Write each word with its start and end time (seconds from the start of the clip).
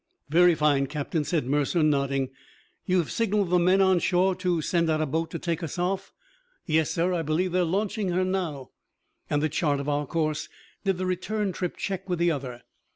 "Very 0.29 0.55
fine, 0.55 0.87
Captain," 0.87 1.23
said 1.23 1.45
Mercer, 1.45 1.83
nodding. 1.83 2.31
"You 2.87 2.97
have 2.97 3.11
signaled 3.11 3.51
the 3.51 3.59
men 3.59 3.81
on 3.81 3.99
shore 3.99 4.33
to 4.37 4.59
send 4.59 4.89
out 4.89 4.99
a 4.99 5.05
boat 5.05 5.29
to 5.29 5.37
take 5.37 5.61
us 5.61 5.77
off?" 5.77 6.11
"Yes, 6.65 6.89
sir; 6.89 7.13
I 7.13 7.21
believe 7.21 7.51
they're 7.51 7.63
launching 7.63 8.09
her 8.09 8.25
now." 8.25 8.71
"And 9.29 9.43
the 9.43 9.47
chart 9.49 9.79
of 9.79 9.87
our 9.87 10.07
course 10.07 10.49
did 10.83 10.97
the 10.97 11.05
return 11.05 11.51
trip 11.51 11.77
check 11.77 12.09
with 12.09 12.17
the 12.17 12.31
other?" 12.31 12.63